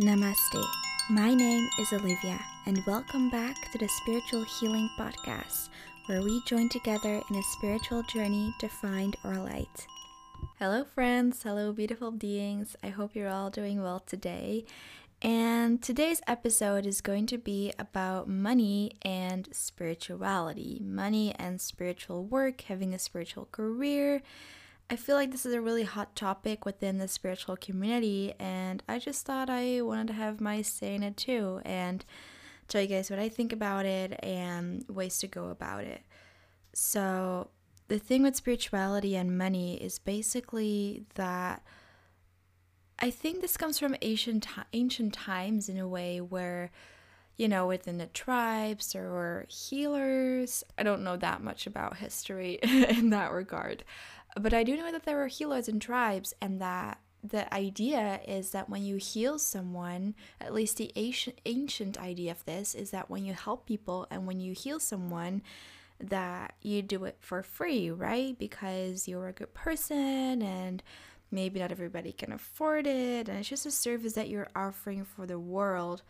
[0.00, 0.60] Namaste.
[1.08, 5.68] My name is Olivia, and welcome back to the Spiritual Healing Podcast,
[6.06, 9.86] where we join together in a spiritual journey to find our light.
[10.58, 11.44] Hello, friends.
[11.44, 12.74] Hello, beautiful beings.
[12.82, 14.64] I hope you're all doing well today.
[15.22, 22.62] And today's episode is going to be about money and spirituality, money and spiritual work,
[22.62, 24.22] having a spiritual career.
[24.90, 28.98] I feel like this is a really hot topic within the spiritual community, and I
[28.98, 32.04] just thought I wanted to have my say in it too and
[32.68, 36.02] tell you guys what I think about it and ways to go about it.
[36.74, 37.48] So,
[37.88, 41.62] the thing with spirituality and money is basically that
[42.98, 46.70] I think this comes from ancient ancient times in a way where
[47.36, 53.10] you know within the tribes or healers I don't know that much about history in
[53.10, 53.84] that regard
[54.34, 58.50] but I do know that there were healers and tribes and that the idea is
[58.50, 63.08] that when you heal someone, at least the ancient, ancient idea of this is that
[63.08, 65.42] when you help people and when you heal someone,
[66.00, 68.38] that you do it for free, right?
[68.38, 70.82] Because you're a good person and
[71.30, 75.26] maybe not everybody can afford it and it's just a service that you're offering for
[75.26, 76.02] the world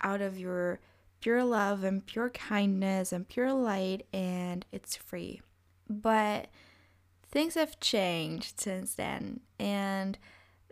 [0.00, 0.78] out of your
[1.20, 5.40] pure love and pure kindness and pure light and it's free
[5.90, 6.46] but
[7.30, 10.18] things have changed since then and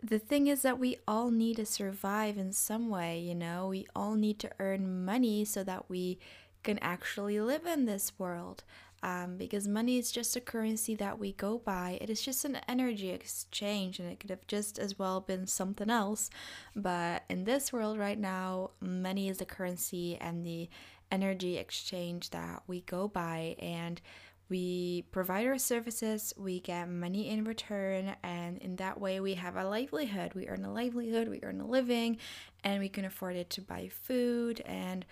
[0.01, 3.87] the thing is that we all need to survive in some way you know we
[3.95, 6.19] all need to earn money so that we
[6.63, 8.63] can actually live in this world
[9.03, 11.97] um, because money is just a currency that we go by.
[12.01, 15.89] It is just an energy exchange, and it could have just as well been something
[15.89, 16.29] else.
[16.75, 20.69] But in this world right now, money is the currency and the
[21.11, 24.01] energy exchange that we go by, and
[24.49, 29.55] we provide our services, we get money in return, and in that way, we have
[29.55, 30.33] a livelihood.
[30.33, 32.17] We earn a livelihood, we earn a living,
[32.63, 35.05] and we can afford it to buy food and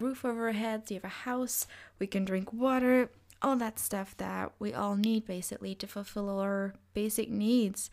[0.00, 1.66] roof over our heads, you have a house,
[1.98, 3.10] we can drink water,
[3.42, 7.90] all that stuff that we all need basically to fulfill our basic needs.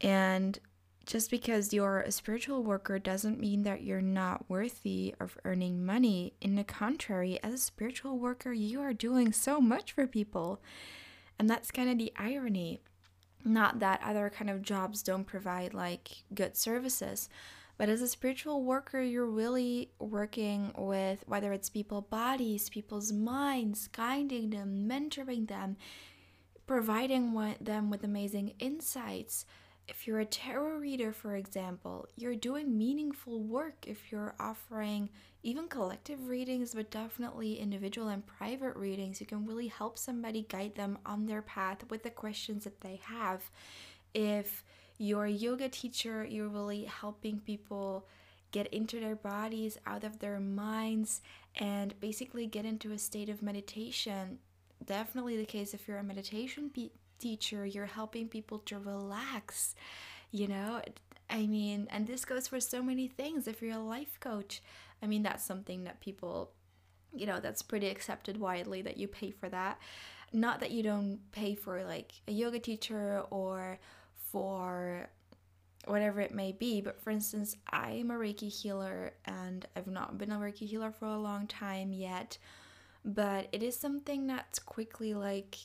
[0.00, 0.58] And
[1.08, 6.34] just because you're a spiritual worker doesn't mean that you're not worthy of earning money.
[6.42, 10.60] In the contrary, as a spiritual worker, you are doing so much for people.
[11.38, 12.82] And that's kind of the irony.
[13.42, 17.30] Not that other kind of jobs don't provide like good services,
[17.78, 23.88] but as a spiritual worker, you're really working with whether it's people bodies, people's minds,
[23.88, 25.78] guiding them, mentoring them,
[26.66, 29.46] providing them with amazing insights.
[29.88, 35.08] If you're a tarot reader, for example, you're doing meaningful work if you're offering
[35.42, 39.18] even collective readings, but definitely individual and private readings.
[39.18, 43.00] You can really help somebody guide them on their path with the questions that they
[43.02, 43.50] have.
[44.12, 44.62] If
[44.98, 48.06] you're a yoga teacher, you're really helping people
[48.50, 51.22] get into their bodies, out of their minds,
[51.56, 54.38] and basically get into a state of meditation.
[54.84, 59.74] Definitely the case if you're a meditation pe- teacher, you're helping people to relax,
[60.30, 60.82] you know?
[61.30, 63.46] I mean, and this goes for so many things.
[63.46, 64.62] If you're a life coach,
[65.02, 66.52] I mean, that's something that people,
[67.14, 69.78] you know, that's pretty accepted widely that you pay for that.
[70.32, 73.78] Not that you don't pay for like a yoga teacher or
[74.14, 75.08] for
[75.86, 76.80] whatever it may be.
[76.80, 81.06] But for instance, I'm a Reiki healer and I've not been a Reiki healer for
[81.06, 82.38] a long time yet.
[83.04, 85.56] But it is something that's quickly like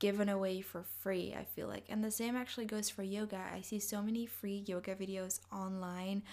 [0.00, 1.84] given away for free, I feel like.
[1.88, 3.40] And the same actually goes for yoga.
[3.54, 6.24] I see so many free yoga videos online.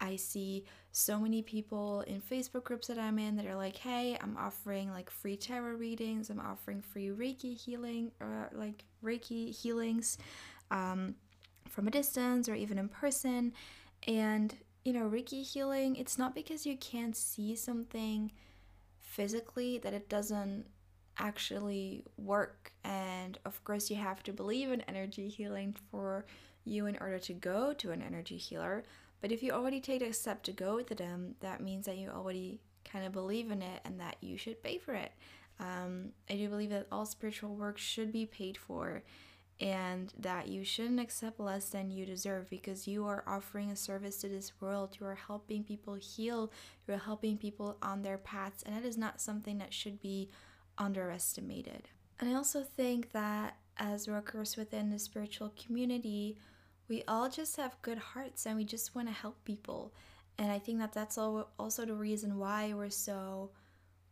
[0.00, 4.16] I see so many people in Facebook groups that I'm in that are like, hey,
[4.20, 9.54] I'm offering like free tarot readings, I'm offering free Reiki healing, or uh, like Reiki
[9.54, 10.16] healings.
[10.70, 11.14] Um,
[11.68, 13.52] from a distance or even in person.
[14.06, 14.54] And,
[14.84, 18.32] you know, Reiki healing, it's not because you can't see something
[19.00, 20.66] physically that it doesn't
[21.18, 22.72] actually work.
[22.84, 26.26] And of course, you have to believe in energy healing for
[26.64, 28.84] you in order to go to an energy healer.
[29.20, 32.10] But if you already take a step to go to them, that means that you
[32.10, 35.12] already kind of believe in it and that you should pay for it.
[35.58, 39.02] Um, I do believe that all spiritual work should be paid for
[39.58, 44.18] and that you shouldn't accept less than you deserve because you are offering a service
[44.18, 44.96] to this world.
[45.00, 46.52] You are helping people heal,
[46.86, 50.28] you're helping people on their paths, and that is not something that should be
[50.78, 51.88] underestimated.
[52.18, 56.38] And I also think that as workers within the spiritual community,
[56.88, 59.92] we all just have good hearts and we just want to help people.
[60.38, 63.50] And I think that that's also the reason why we're so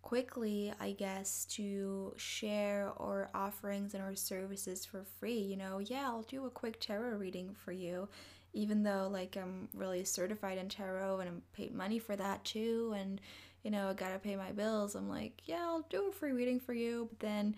[0.02, 5.38] quickly, I guess, to share our offerings and our services for free.
[5.38, 8.08] You know, yeah, I'll do a quick tarot reading for you
[8.54, 12.94] even though like I'm really certified in tarot and I'm paid money for that too
[12.96, 13.20] and
[13.64, 14.94] you know, I gotta pay my bills.
[14.94, 17.08] I'm like, yeah, I'll do a free reading for you.
[17.10, 17.56] But then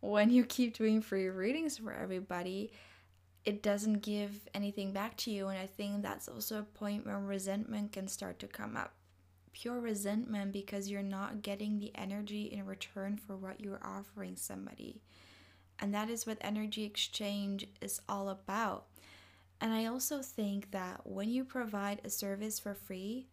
[0.00, 2.70] when you keep doing free readings for everybody,
[3.46, 5.48] it doesn't give anything back to you.
[5.48, 8.92] And I think that's also a point where resentment can start to come up.
[9.52, 15.00] Pure resentment because you're not getting the energy in return for what you're offering somebody.
[15.78, 18.86] And that is what energy exchange is all about.
[19.60, 23.28] And I also think that when you provide a service for free,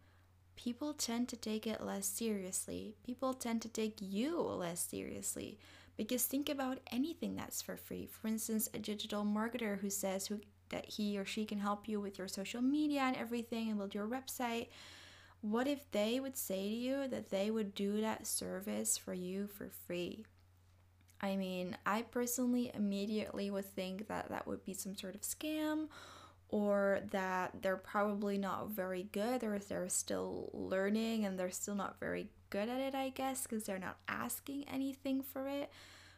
[0.56, 2.94] people tend to take it less seriously.
[3.04, 5.58] People tend to take you less seriously
[5.96, 8.06] because think about anything that's for free.
[8.06, 10.40] For instance, a digital marketer who says who
[10.70, 13.94] that he or she can help you with your social media and everything and build
[13.94, 14.68] your website.
[15.40, 19.46] What if they would say to you that they would do that service for you
[19.46, 20.24] for free?
[21.20, 25.88] I mean, I personally immediately would think that that would be some sort of scam
[26.48, 31.98] or that they're probably not very good or they're still learning and they're still not
[31.98, 35.70] very good at it, I guess, because they're not asking anything for it.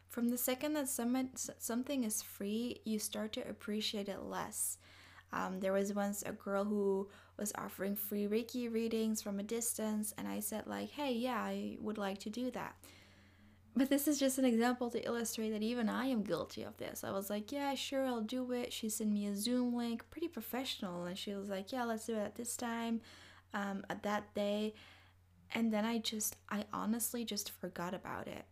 [0.09, 4.77] From the second that some, something is free, you start to appreciate it less.
[5.33, 10.13] Um, there was once a girl who was offering free Reiki readings from a distance,
[10.17, 12.75] and I said, like, hey, yeah, I would like to do that.
[13.77, 17.03] But this is just an example to illustrate that even I am guilty of this.
[17.03, 18.73] I was like, yeah, sure, I'll do it.
[18.73, 21.05] She sent me a Zoom link, pretty professional.
[21.05, 23.01] And she was like, yeah, let's do it at this time,
[23.53, 24.73] um, at that day.
[25.53, 28.45] And then I just, I honestly just forgot about it.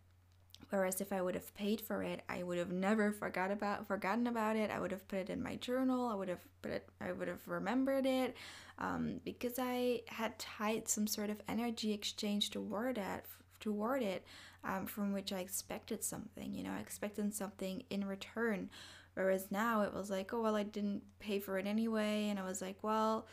[0.69, 4.27] Whereas if I would have paid for it, I would have never forgot about forgotten
[4.27, 4.69] about it.
[4.69, 6.07] I would have put it in my journal.
[6.07, 6.87] I would have put it.
[7.01, 8.35] I would have remembered it,
[8.77, 13.25] um, because I had tied some sort of energy exchange toward it.
[13.65, 14.23] Toward it,
[14.63, 18.69] um, from which I expected something, you know, I expected something in return.
[19.15, 22.27] Whereas now it was like, oh, well, I didn't pay for it anyway.
[22.29, 23.25] And I was like, well,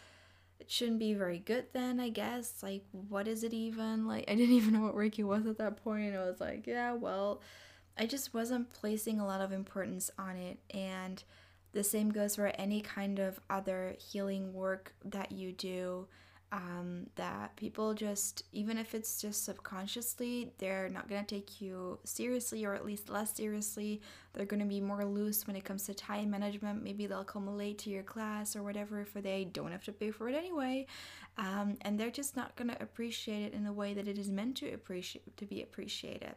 [0.58, 2.62] it shouldn't be very good then, I guess.
[2.62, 4.06] Like, what is it even?
[4.06, 6.16] Like, I didn't even know what Reiki was at that point.
[6.16, 7.42] I was like, yeah, well,
[7.98, 10.60] I just wasn't placing a lot of importance on it.
[10.74, 11.22] And
[11.72, 16.06] the same goes for any kind of other healing work that you do
[16.52, 21.98] um, that people just, even if it's just subconsciously, they're not going to take you
[22.04, 24.02] seriously or at least less seriously.
[24.34, 26.84] They're going to be more loose when it comes to time management.
[26.84, 30.10] Maybe they'll come late to your class or whatever for they don't have to pay
[30.10, 30.86] for it anyway.
[31.38, 34.30] Um, and they're just not going to appreciate it in the way that it is
[34.30, 36.34] meant to appreciate to be appreciated.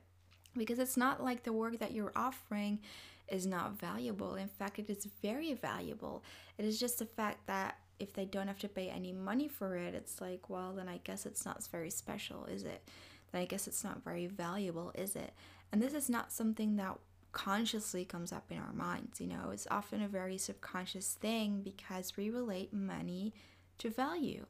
[0.58, 2.80] Because it's not like the work that you're offering
[3.28, 4.36] is not valuable.
[4.36, 6.24] In fact, it is very valuable.
[6.58, 9.76] It is just the fact that if they don't have to pay any money for
[9.78, 12.88] it, it's like, well, then I guess it's not very special, is it?
[13.32, 15.34] Then I guess it's not very valuable, is it?
[15.72, 16.98] And this is not something that
[17.32, 22.16] consciously comes up in our minds, you know, it's often a very subconscious thing because
[22.16, 23.34] we relate money
[23.78, 24.46] to value.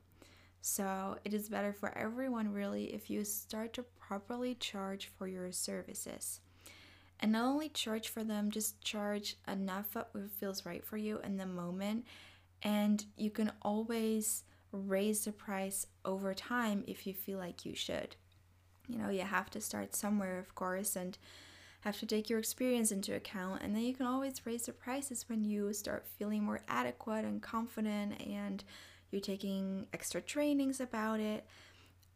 [0.62, 5.52] So it is better for everyone, really, if you start to properly charge for your
[5.52, 6.42] services.
[7.20, 10.10] And not only charge for them, just charge enough that
[10.40, 12.06] feels right for you in the moment
[12.66, 18.16] and you can always raise the price over time if you feel like you should.
[18.90, 21.16] You know, you have to start somewhere, of course, and
[21.82, 23.62] have to take your experience into account.
[23.62, 27.42] And then you can always raise the prices when you start feeling more adequate and
[27.42, 28.64] confident and
[29.12, 31.46] you're taking extra trainings about it.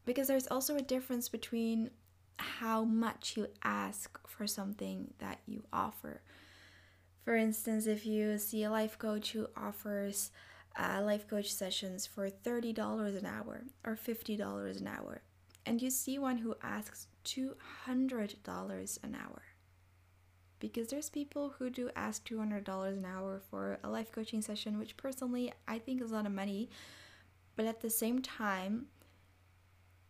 [0.03, 1.91] Because there's also a difference between
[2.37, 6.21] how much you ask for something that you offer.
[7.23, 10.31] For instance, if you see a life coach who offers
[10.77, 15.21] uh, life coach sessions for $30 an hour or $50 an hour,
[15.65, 19.41] and you see one who asks $200 an hour,
[20.59, 24.97] because there's people who do ask $200 an hour for a life coaching session, which
[24.97, 26.69] personally I think is a lot of money,
[27.55, 28.87] but at the same time,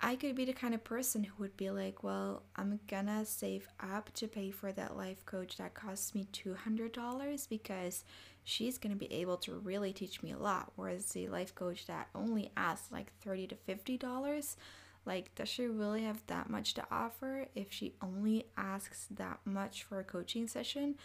[0.02, 3.68] I could be the kind of person who would be like, well, I'm gonna save
[3.82, 8.06] up to pay for that life coach that costs me $200 because
[8.46, 10.72] she's gonna be able to really teach me a lot.
[10.78, 14.56] Whereas the life coach that only asks like 30 to $50,
[15.06, 19.84] like, does she really have that much to offer if she only asks that much
[19.84, 20.96] for a coaching session?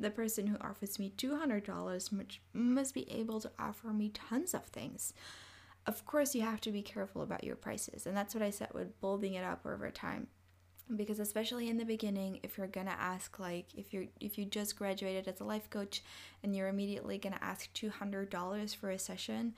[0.00, 2.10] The person who offers me $200
[2.54, 5.12] must be able to offer me tons of things
[5.88, 8.68] of course you have to be careful about your prices and that's what i said
[8.74, 10.28] with building it up over time.
[10.94, 14.76] Because especially in the beginning if you're gonna ask like if you're if you just
[14.76, 16.02] graduated as a life coach
[16.42, 19.54] and you're immediately gonna ask $200 for a session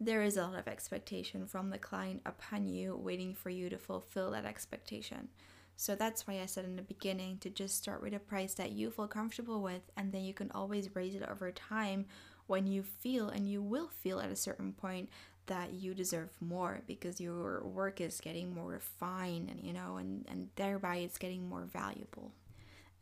[0.00, 3.78] there is a lot of expectation from the client upon you waiting for you to
[3.78, 5.28] fulfill that expectation.
[5.76, 8.72] So that's why i said in the beginning to just start with a price that
[8.72, 12.06] you feel comfortable with and then you can always raise it over time
[12.46, 15.08] when you feel and you will feel at a certain point
[15.46, 20.24] that you deserve more because your work is getting more refined and you know and
[20.28, 22.32] and thereby it's getting more valuable.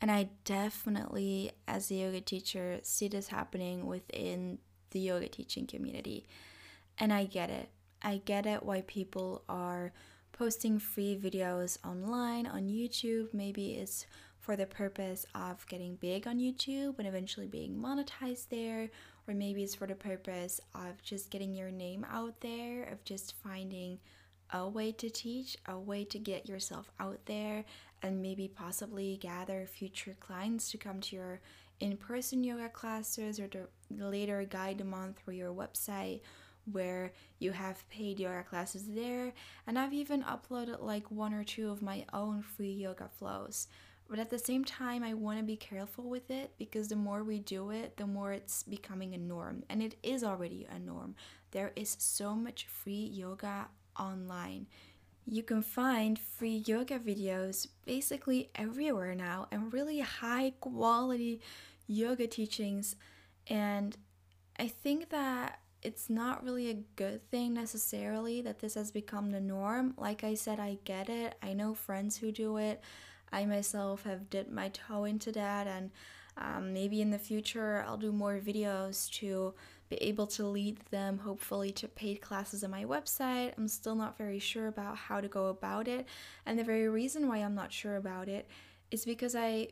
[0.00, 4.58] And i definitely as a yoga teacher see this happening within
[4.90, 6.26] the yoga teaching community.
[6.98, 7.68] And i get it.
[8.02, 9.92] I get it why people are
[10.32, 13.34] posting free videos online on youtube.
[13.34, 14.06] Maybe it's
[14.40, 18.90] for the purpose of getting big on youtube and eventually being monetized there
[19.30, 23.34] or maybe it's for the purpose of just getting your name out there, of just
[23.44, 24.00] finding
[24.52, 27.64] a way to teach, a way to get yourself out there,
[28.02, 31.40] and maybe possibly gather future clients to come to your
[31.78, 36.20] in person yoga classes or to later guide them on through your website
[36.72, 39.32] where you have paid yoga classes there.
[39.66, 43.68] And I've even uploaded like one or two of my own free yoga flows.
[44.10, 47.22] But at the same time, I want to be careful with it because the more
[47.22, 49.62] we do it, the more it's becoming a norm.
[49.70, 51.14] And it is already a norm.
[51.52, 54.66] There is so much free yoga online.
[55.26, 61.40] You can find free yoga videos basically everywhere now and really high quality
[61.86, 62.96] yoga teachings.
[63.46, 63.96] And
[64.58, 69.40] I think that it's not really a good thing necessarily that this has become the
[69.40, 69.94] norm.
[69.96, 71.36] Like I said, I get it.
[71.40, 72.82] I know friends who do it.
[73.32, 75.90] I myself have dipped my toe into that, and
[76.36, 79.54] um, maybe in the future I'll do more videos to
[79.88, 83.54] be able to lead them, hopefully, to paid classes on my website.
[83.58, 86.06] I'm still not very sure about how to go about it,
[86.46, 88.48] and the very reason why I'm not sure about it
[88.90, 89.68] is because I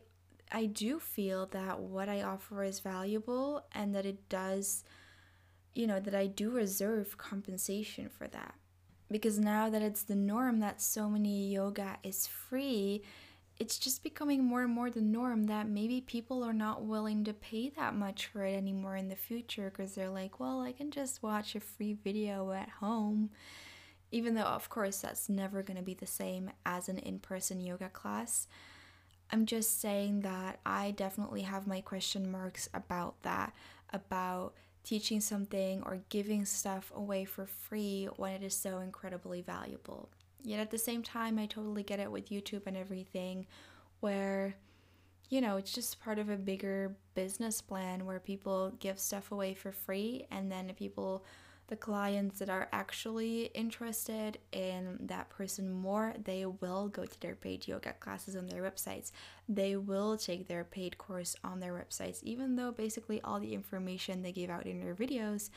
[0.51, 4.85] I do feel that what I offer is valuable and that it does,
[5.75, 8.55] you know, that I do reserve compensation for that.
[9.11, 13.03] Because now that it's the norm that so many yoga is free,
[13.59, 17.33] it's just becoming more and more the norm that maybe people are not willing to
[17.33, 20.93] pay that much for it anymore in the future because they're like, well, I can
[20.93, 23.31] just watch a free video at home.
[24.13, 27.61] Even though, of course, that's never going to be the same as an in person
[27.61, 28.47] yoga class.
[29.31, 33.53] I'm just saying that I definitely have my question marks about that,
[33.93, 40.09] about teaching something or giving stuff away for free when it is so incredibly valuable.
[40.43, 43.47] Yet at the same time, I totally get it with YouTube and everything,
[44.01, 44.55] where,
[45.29, 49.55] you know, it's just part of a bigger business plan where people give stuff away
[49.55, 51.25] for free, and then people,
[51.67, 57.35] the clients that are actually interested in that person more, they will go to their
[57.35, 59.11] paid yoga classes on their websites.
[59.49, 64.23] They will take their paid course on their websites, even though basically all the information
[64.23, 65.51] they give out in their videos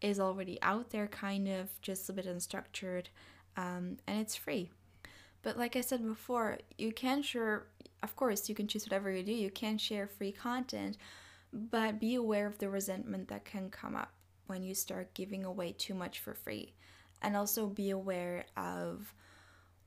[0.00, 3.08] is already out there, kind of just a bit unstructured
[3.60, 4.70] um, and it's free.
[5.42, 7.66] But like I said before, you can share,
[8.02, 10.96] of course, you can choose whatever you do, you can share free content,
[11.52, 14.12] but be aware of the resentment that can come up
[14.46, 16.72] when you start giving away too much for free.
[17.22, 19.14] And also be aware of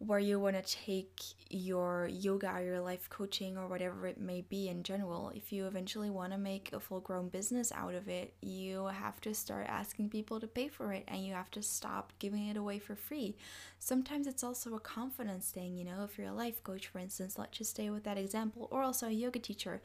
[0.05, 4.41] where you want to take your yoga or your life coaching or whatever it may
[4.41, 5.31] be in general.
[5.33, 9.21] If you eventually want to make a full grown business out of it, you have
[9.21, 12.57] to start asking people to pay for it and you have to stop giving it
[12.57, 13.37] away for free.
[13.79, 17.37] Sometimes it's also a confidence thing, you know, if you're a life coach, for instance,
[17.37, 19.81] let's just stay with that example, or also a yoga teacher.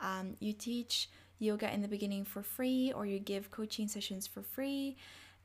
[0.00, 1.08] Um, you teach
[1.38, 4.96] yoga in the beginning for free or you give coaching sessions for free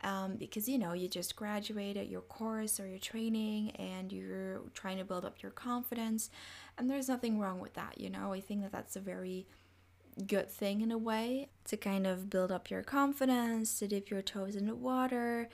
[0.04, 4.98] um, because you know you just graduated your course or your training and you're trying
[4.98, 6.30] to build up your confidence
[6.78, 9.46] and there's nothing wrong with that you know i think that that's a very
[10.28, 14.22] good thing in a way to kind of build up your confidence to dip your
[14.22, 15.50] toes in the water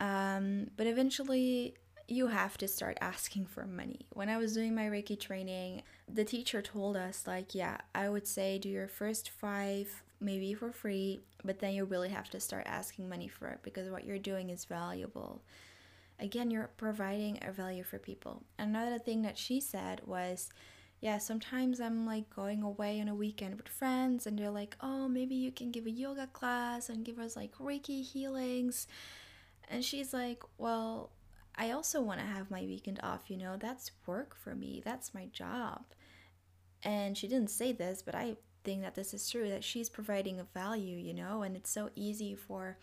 [0.00, 1.74] um, but eventually
[2.08, 4.06] you have to start asking for money.
[4.10, 5.82] When I was doing my Reiki training,
[6.12, 10.72] the teacher told us, like, yeah, I would say do your first five maybe for
[10.72, 14.18] free, but then you really have to start asking money for it because what you're
[14.18, 15.42] doing is valuable.
[16.18, 18.44] Again, you're providing a value for people.
[18.58, 20.50] Another thing that she said was,
[21.00, 25.08] yeah, sometimes I'm like going away on a weekend with friends and they're like, oh,
[25.08, 28.86] maybe you can give a yoga class and give us like Reiki healings.
[29.68, 31.10] And she's like, well,
[31.56, 35.12] I also want to have my weekend off, you know, that's work for me, that's
[35.12, 35.82] my job.
[36.84, 40.40] And she didn't say this, but I think that this is true that she's providing
[40.40, 41.42] a value you know?
[41.42, 42.78] And it's so easy for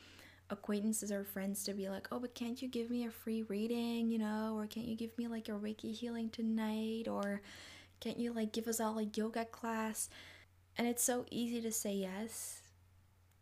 [0.49, 4.09] acquaintances or friends to be like oh but can't you give me a free reading
[4.09, 4.55] you know?
[4.57, 7.07] Or can't you give me like a reiki healing tonight?
[7.07, 7.41] Or
[7.99, 10.09] can't you like give us all a yoga class?
[10.77, 12.61] And it's so easy to say yes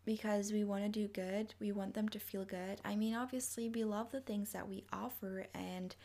[0.06, 1.54] because we want to do good.
[1.60, 2.80] We want them to feel good.
[2.84, 5.96] I mean obviously we love the things that we offer and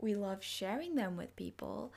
[0.00, 1.92] we love sharing them with people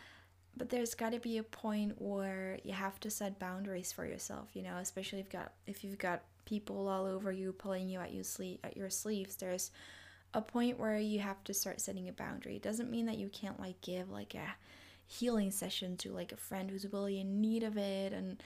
[0.58, 4.50] but there's got to be a point where you have to set boundaries for yourself
[4.54, 8.00] you know especially if you've got if you've got people all over you pulling you
[8.00, 9.72] at you sleeve at your sleeves there's
[10.34, 12.56] a point where you have to start setting a boundary.
[12.56, 14.56] It doesn't mean that you can't like give like a
[15.08, 18.42] healing session to like a friend who's really in need of it and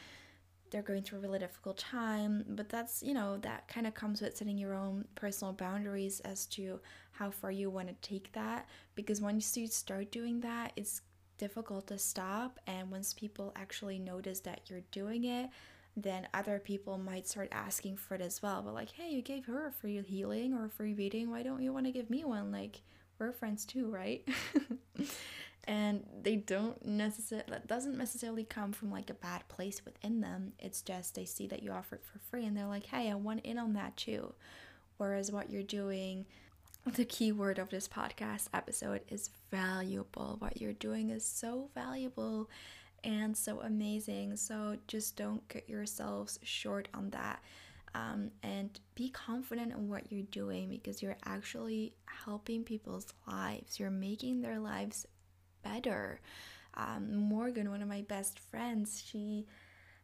[0.72, 4.22] they're going through a really difficult time but that's you know that kind of comes
[4.22, 6.80] with setting your own personal boundaries as to
[7.12, 11.02] how far you want to take that because once you start doing that it's
[11.38, 15.50] difficult to stop and once people actually notice that you're doing it
[15.96, 18.62] then other people might start asking for it as well.
[18.64, 21.30] But like hey you gave her a free healing or a free reading.
[21.30, 22.52] Why don't you want to give me one?
[22.52, 22.82] Like
[23.20, 24.28] we're friends too right?
[25.66, 30.52] And they don't necessarily that doesn't necessarily come from like a bad place within them.
[30.60, 33.16] It's just they see that you offer it for free and they're like hey i
[33.16, 34.34] want in on that too.
[34.98, 36.26] Whereas what you're doing
[36.86, 42.50] the key word of this podcast episode is valuable what you're doing is so valuable
[43.04, 47.42] and so amazing so just don't cut yourselves short on that
[47.96, 53.80] um, and be confident in what you're doing because you're actually helping people's lives.
[53.80, 55.06] You're making their lives
[55.64, 56.20] better.
[56.76, 59.46] Um, Morgan, one of my best friends, she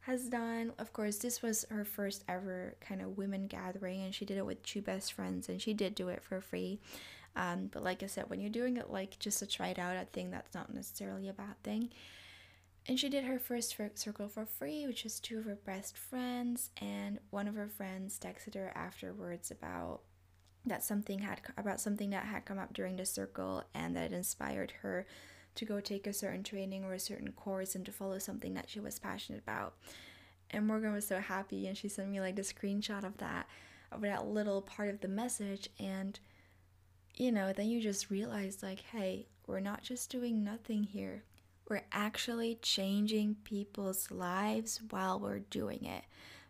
[0.10, 4.26] has done, of course, this was her first ever kind of women gathering, and she
[4.26, 6.80] did it with two best friends, and she did do it for free.
[7.36, 9.96] Um, but like I said, when you're doing it like just to try it out,
[9.96, 11.90] I think that's not necessarily a bad thing.
[12.88, 16.72] And she did her first circle for free, which was two of her best friends,
[16.82, 20.02] and one of her friends texted her afterwards about
[20.66, 24.16] that something had about something that had come up during the circle and that it
[24.16, 25.06] inspired her
[25.60, 28.70] to go take a certain training or a certain course and to follow something that
[28.70, 29.74] she was passionate about.
[30.52, 33.48] And Morgan was so happy and she sent me like the screenshot of that
[33.92, 36.20] of that little part of the message and
[37.16, 41.24] you know, then you just realize like, hey, we're not just doing nothing here.
[41.68, 46.06] We're actually changing people's lives while we're doing it.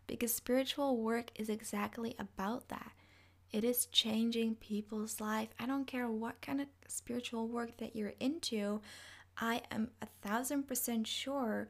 [0.06, 2.92] Because spiritual work is exactly about that.
[3.52, 5.48] It is changing people's life.
[5.58, 8.80] I don't care what kind of spiritual work that you're into,
[9.36, 11.68] I am a thousand percent sure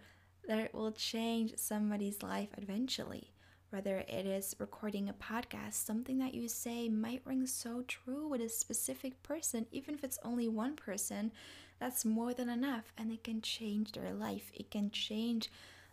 [0.49, 3.33] that it will change somebody's life eventually.
[3.71, 8.41] Whether it is recording a podcast, something that you say might ring so true with
[8.41, 11.31] a specific person, even if it's only one person,
[11.79, 14.51] that's more than enough and it can change their life.
[14.53, 15.51] It can change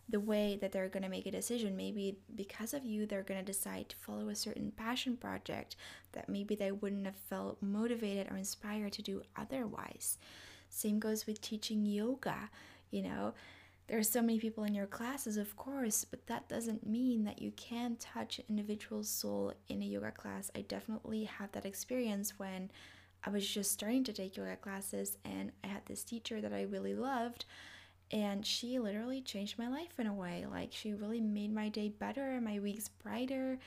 [0.08, 1.76] the way that they're going to make a decision.
[1.76, 5.76] Maybe because of you, they're going to decide to follow a certain passion project
[6.12, 10.18] that maybe they wouldn't have felt motivated or inspired to do otherwise.
[10.70, 12.50] Same goes with teaching yoga.
[12.90, 13.34] You know,
[13.86, 17.40] there are so many people in your classes, of course, but that doesn't mean that
[17.40, 20.50] you can't touch an individual's soul in a yoga class.
[20.54, 22.70] I definitely had that experience when
[23.24, 26.62] I was just starting to take yoga classes and I had this teacher that I
[26.62, 27.44] really loved
[28.10, 30.46] and she literally changed my life in a way.
[30.50, 33.58] Like she really made my day better and my weeks brighter.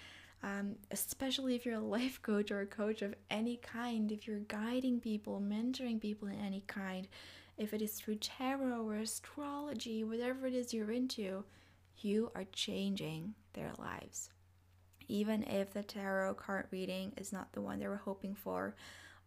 [0.43, 4.39] Um, especially if you're a life coach or a coach of any kind if you're
[4.39, 7.07] guiding people mentoring people in any kind
[7.59, 11.43] if it is through tarot or astrology whatever it is you're into
[11.97, 14.31] you are changing their lives.
[15.07, 18.75] Even if the tarot card reading is not the one they were hoping for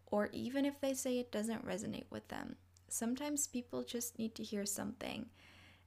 [0.07, 4.43] or even if they say it doesn't resonate with them sometimes people just need to
[4.43, 5.27] hear something.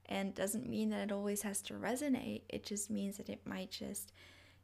[0.05, 2.41] And doesn't mean that it always has to resonate.
[2.49, 4.11] It just means that it might just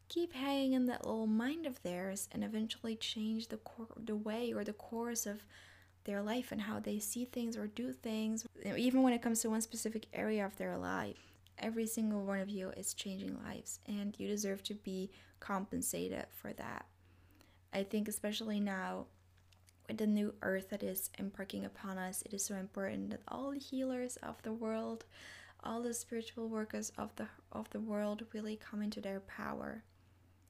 [0.09, 4.53] keep hanging in that little mind of theirs and eventually change the cor- the way
[4.53, 5.45] or the course of
[6.05, 8.45] their life and how they see things or do things.
[8.75, 12.49] Even when it comes to one specific area of their life every single one of
[12.49, 16.85] you is changing lives and you deserve to be compensated for that.
[17.73, 19.07] I think especially now
[19.87, 23.51] with the new earth that is embarking upon us, it is so important that all
[23.51, 25.05] the healers of the world,
[25.63, 29.83] all the spiritual workers of the of the world really come into their power.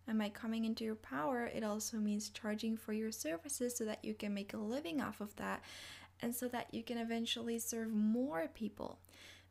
[0.07, 4.05] And by coming into your power, it also means charging for your services so that
[4.05, 5.63] you can make a living off of that
[6.21, 8.99] and so that you can eventually serve more people.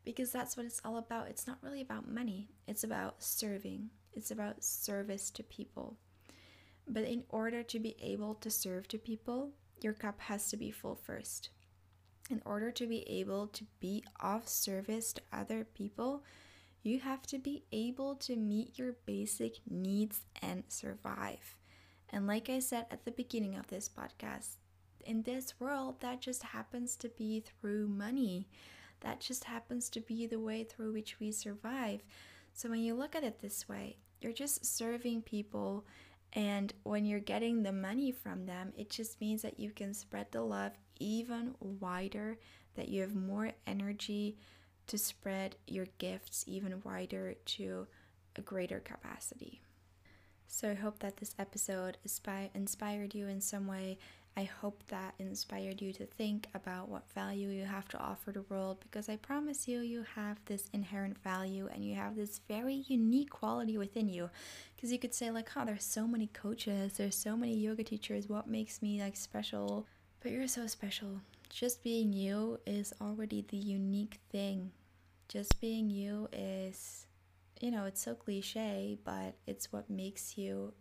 [0.05, 1.27] Because that's what it's all about.
[1.27, 5.97] It's not really about money, it's about serving, it's about service to people.
[6.87, 10.71] But in order to be able to serve to people, your cup has to be
[10.71, 11.49] full first.
[12.29, 16.23] In order to be able to be of service to other people,
[16.81, 21.57] you have to be able to meet your basic needs and survive.
[22.09, 24.57] And like I said at the beginning of this podcast,
[25.05, 28.47] in this world, that just happens to be through money.
[29.01, 32.03] That just happens to be the way through which we survive.
[32.53, 35.85] So when you look at it this way, you're just serving people
[36.33, 40.27] and when you're getting the money from them, it just means that you can spread
[40.31, 42.37] the love even wider,
[42.75, 44.37] that you have more energy
[44.87, 47.87] to spread your gifts even wider to
[48.35, 49.61] a greater capacity.
[50.47, 51.97] So I hope that this episode
[52.53, 53.97] inspired you in some way.
[54.37, 58.41] I hope that inspired you to think about what value you have to offer the
[58.43, 62.83] world because I promise you, you have this inherent value and you have this very
[62.87, 64.29] unique quality within you.
[64.75, 68.27] Because you could say, like, oh, there's so many coaches, there's so many yoga teachers,
[68.27, 69.87] what makes me like special?
[70.19, 71.21] But you're so special.
[71.49, 74.71] Just being you is already the unique thing.
[75.29, 77.07] Just being you is,
[77.61, 80.73] you know, it's so cliche, but it's what makes you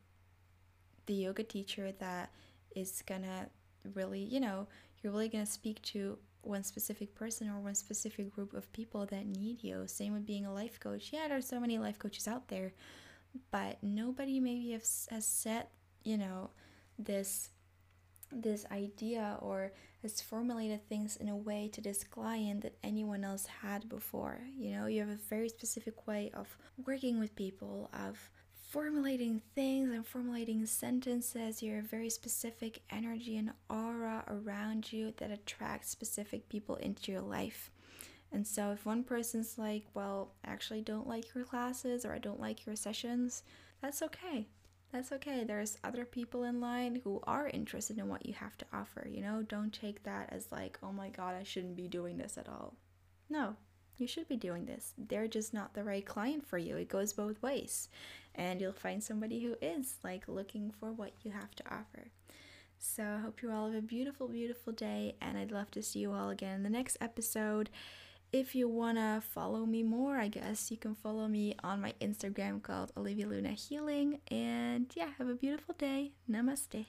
[1.07, 2.31] the yoga teacher that
[2.75, 3.49] is gonna
[3.95, 4.67] really, you know,
[5.03, 9.27] you're really gonna speak to one specific person or one specific group of people that
[9.27, 9.85] need you.
[9.87, 11.11] Same with being a life coach.
[11.13, 12.73] Yeah, there's so many life coaches out there,
[13.51, 15.71] but nobody maybe has, has set,
[16.05, 16.51] you know,
[16.99, 17.51] this
[18.33, 23.47] this idea or has formulated things in a way to this client that anyone else
[23.47, 24.41] had before.
[24.57, 28.19] You know, you have a very specific way of working with people, of
[28.75, 35.91] formulating things and formulating sentences, your very specific energy and aura around you that attracts
[35.91, 37.71] specific people into your life.
[38.33, 42.19] And so, if one person's like, well, I actually don't like your classes or I
[42.19, 43.45] don't like your sessions,
[43.81, 44.49] that's okay.
[44.93, 45.45] That's okay.
[45.45, 49.07] There's other people in line who are interested in what you have to offer.
[49.09, 52.37] You know, don't take that as like, oh my god, I shouldn't be doing this
[52.37, 52.75] at all.
[53.31, 53.55] No,
[53.99, 54.93] you should be doing this.
[54.99, 56.77] They're just not the right client for you.
[56.77, 57.89] It goes both ways
[58.35, 62.09] and you'll find somebody who is like looking for what you have to offer.
[62.79, 66.01] So I hope you all have a beautiful, beautiful day, and I'd love to see
[66.01, 67.71] you all again in the next episode.
[68.33, 72.63] If you wanna follow me more, I guess you can follow me on my Instagram
[72.63, 74.21] called Olivia Luna Healing.
[74.29, 76.13] And yeah, have a beautiful day.
[76.29, 76.83] Namaste.